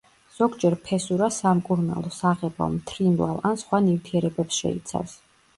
ზოგჯერ 0.35 0.75
ფესურა 0.87 1.27
სამკურნალო, 1.35 2.11
საღებავ, 2.21 2.73
მთრიმლავ 2.79 3.47
ან 3.51 3.63
სხვა 3.65 3.85
ნივთიერებებს 3.91 4.63
შეიცავს. 4.65 5.19